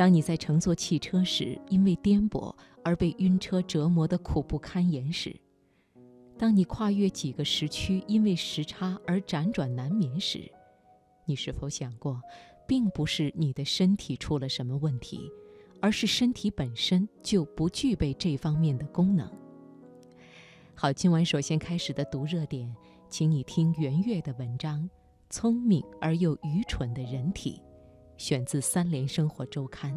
[0.00, 5.30] 当你在乘坐汽车时，因为颠簸而被晕车折磨得苦不堪言时；
[6.38, 10.50] 当你跨越几个时区，因为时差而辗转难眠时，
[11.26, 12.18] 你是否想过，
[12.66, 15.30] 并不是你的身体出了什么问题，
[15.82, 19.30] 而是身体本身就不具备这方面的功能？
[20.74, 22.74] 好，今晚首先开始的读热点，
[23.10, 24.82] 请你听袁月的文章
[25.28, 27.60] 《聪明而又愚蠢的人体》。
[28.20, 29.90] 选自《三联生活周刊》。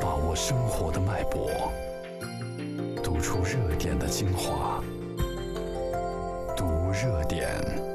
[0.00, 1.50] 把握生活的脉搏，
[3.02, 4.82] 读出热点的精华，
[6.56, 7.93] 读热点。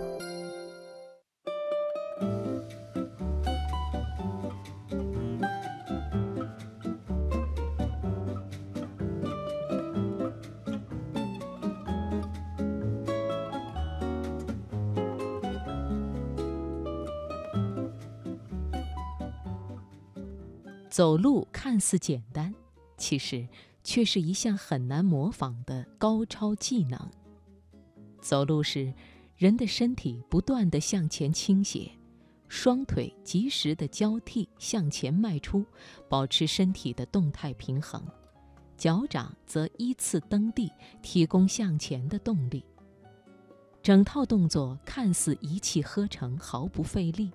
[20.89, 22.53] 走路看似简单，
[22.97, 23.47] 其实
[23.83, 26.99] 却是一项很难模仿的高超技能。
[28.19, 28.91] 走路时，
[29.37, 31.91] 人的身体不断地向前倾斜，
[32.47, 35.63] 双腿及时地交替向前迈出，
[36.09, 38.01] 保持身体的动态平衡；
[38.75, 40.71] 脚掌则依次蹬地，
[41.03, 42.65] 提供向前的动力。
[43.83, 47.31] 整套动作看似一气呵成，毫不费力。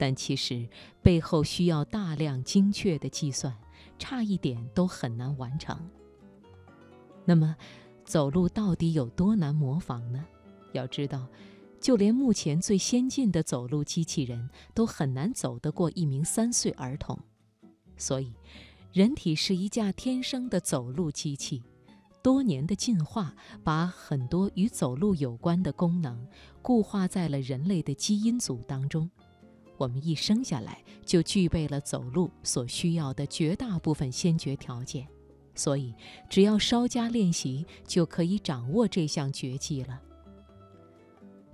[0.00, 0.66] 但其实
[1.02, 3.54] 背后需要大量精确的计算，
[3.98, 5.78] 差一点都很难完成。
[7.26, 7.54] 那么，
[8.02, 10.24] 走路到底有多难模仿呢？
[10.72, 11.28] 要知道，
[11.78, 17.18] 就连目前最先进的走路机器人都很难走得过一名三岁儿童。
[17.98, 18.32] 所以，
[18.94, 21.62] 人体是一架天生的走路机器，
[22.22, 26.26] 多年的进化把很多与走路有关的功能
[26.62, 29.10] 固化在了人类的基因组当中。
[29.80, 35.08] 我们一生下来就具备了走路所需要的绝大部分先决条件，
[35.54, 35.94] 所以
[36.28, 39.98] 只要稍加练习，就可以掌握这项绝技了。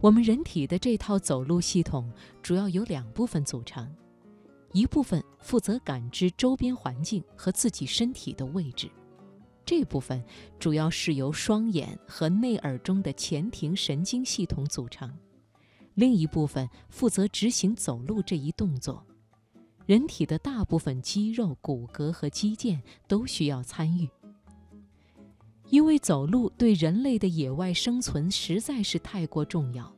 [0.00, 3.88] 我们人体的这套走路系统主要由两部分组成，
[4.72, 8.90] 一部分负责感知周边环境和自己身体的位置，
[9.64, 10.20] 这部分
[10.58, 15.16] 主要是由双眼和内耳中的前庭神经系统组成。
[15.96, 19.04] 另一部分负责执行走路这一动作，
[19.86, 24.08] 人体的大部分肌肉、骨骼和肌腱都需要参与。
[25.70, 29.90] 因为走路对人类的野外生存实在是太过重要，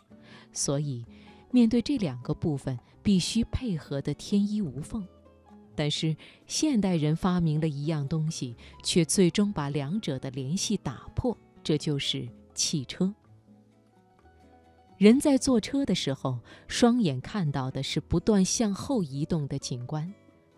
[0.52, 1.04] 所以
[1.50, 5.04] 面对这两个部分必须配合得天衣无缝。
[5.74, 6.16] 但是
[6.46, 13.12] 现代人发明了一样东西，却最终把两者的联系打破，这就是汽车。
[14.98, 20.12] 人在坐车的时候，双眼看到的是不断向后移动的景观。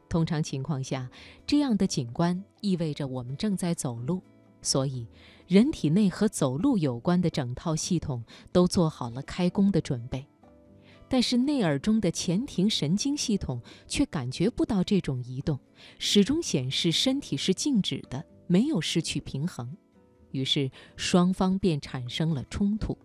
[0.09, 1.11] 通常情况下，
[1.47, 4.23] 这样的景观意味着我们正在走路，
[4.62, 5.06] 所以
[5.47, 10.27] 人体内和走路有关的整套系统都做好了开工的准备。
[11.06, 15.59] 但是内耳中的前庭神经系统却感觉不到这种移动，
[15.99, 19.77] 始终显示身体是静止的，没有失去平衡。
[20.31, 22.97] 于是双方便产生了冲突。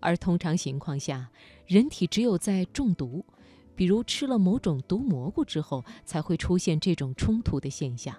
[0.00, 1.30] 而通常情况下，
[1.66, 3.24] 人体只有在中毒，
[3.74, 8.16] 比如吃了某种毒蘑菇之后，才会出现这种冲突的现象。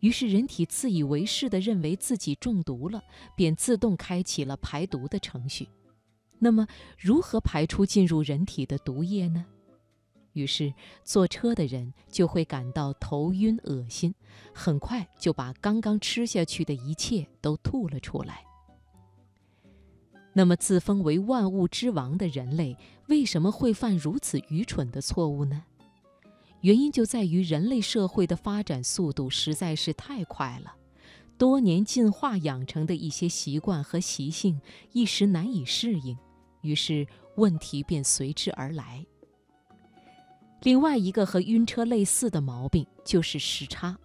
[0.00, 3.02] 于是，人体自以为是地认为自己中毒了，
[3.34, 5.68] 便自动开启了排毒的程序。
[6.38, 6.66] 那么，
[6.98, 9.46] 如何排出进入人体的毒液呢？
[10.34, 14.14] 于是，坐车的人就会感到头晕恶心，
[14.52, 18.44] 很快就把刚刚吃下去的一切都吐了出来。
[20.38, 22.76] 那么，自封为万物之王的人类
[23.06, 25.64] 为什么会犯如此愚蠢的错误呢？
[26.60, 30.74] 原因就在于人类社会的发展速度实在是太快了，
[31.38, 34.60] 多年进化养成的一些习惯和习性
[34.92, 36.14] 一时难以适应，
[36.60, 37.06] 于是
[37.36, 39.06] 问题便随之而来。
[40.60, 43.96] 另外一个和晕车类似的毛病就是时差。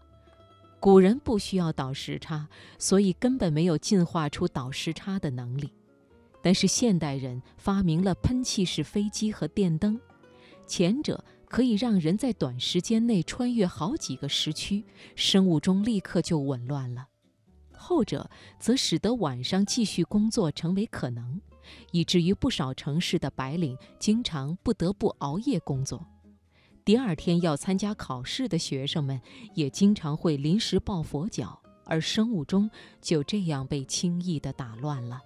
[0.79, 2.47] 古人不需要倒时差，
[2.79, 5.73] 所以根本没有进化出倒时差的能力。
[6.41, 9.99] 但是现代人发明了喷气式飞机和电灯，
[10.65, 14.83] 前者可以让人在短时间内穿越好几个时区，
[15.15, 17.03] 生物钟立刻就紊乱了；
[17.71, 18.29] 后者
[18.59, 21.41] 则使得晚上继续工作成为可能，
[21.91, 26.07] 以至于不少城市的白领经常不得不熬夜工作。
[26.83, 29.21] 第二天要参加考试的学生们
[29.53, 35.21] 也经常会临时抱佛脚，而生物钟就这样被轻易地打乱了。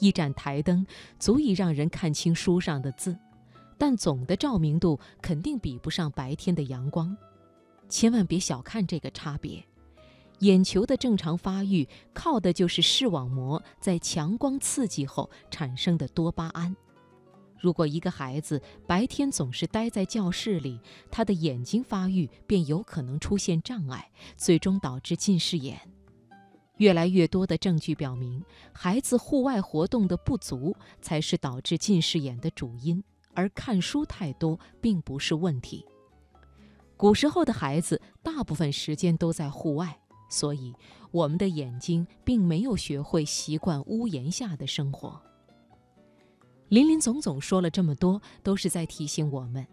[0.00, 0.84] 一盏台灯
[1.18, 3.16] 足以让人看清书上的字，
[3.78, 7.16] 但总的照明度肯定比不上白天的阳光。
[7.88, 9.64] 千万别小看这个差别。
[10.40, 16.74] 眼球的正常发育靠的就是视网膜在强光刺激后产生的多巴胺。
[17.58, 20.80] 如果一个孩子白天总是待在教室里，
[21.10, 25.78] 他的眼睛发育便有可能出现障碍，最终导致近视眼。
[26.80, 28.42] 越来越多的证据表明，
[28.72, 33.04] 孩子户外活动的不足才是导致近视眼的主因，
[33.34, 35.84] 而看书太多并不是问题。
[36.96, 39.96] 古时候的孩子大部分时间都在户外。
[40.32, 40.72] 所以，
[41.10, 45.20] 我们的眼睛并没有学会习惯屋檐下的生活。
[46.68, 49.66] 林林总总说了这么多，都是在提醒我们：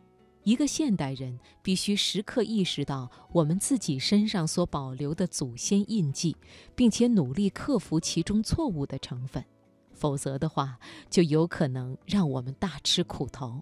[0.47, 6.37] 一个现代人必须时刻意识到我们自己身上所保留的祖先印记，
[6.73, 9.43] 并且努力克服其中错误的成分，
[9.91, 10.79] 否则的话，
[11.09, 13.61] 就有可能让我们大吃苦头。